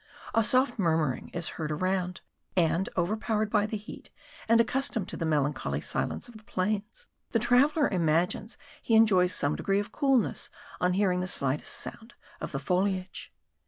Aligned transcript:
A 0.33 0.43
soft 0.43 0.79
murmuring 0.79 1.29
is 1.31 1.47
heard 1.61 1.71
around; 1.71 2.21
and 2.57 2.89
overpowered 2.97 3.51
by 3.51 3.67
the 3.67 3.77
heat, 3.77 4.09
and 4.49 4.59
accustomed 4.59 5.07
to 5.09 5.15
the 5.15 5.27
melancholy 5.27 5.79
silence 5.79 6.27
of 6.27 6.37
the 6.37 6.43
plains, 6.43 7.05
the 7.33 7.37
traveller 7.37 7.87
imagines 7.87 8.57
he 8.81 8.95
enjoys 8.95 9.31
some 9.31 9.55
degree 9.55 9.77
of 9.79 9.91
coolness 9.91 10.49
on 10.79 10.93
hearing 10.93 11.19
the 11.19 11.27
slightest 11.27 11.73
sound 11.75 12.15
of 12.39 12.51
the 12.51 12.57
foliage. 12.57 13.31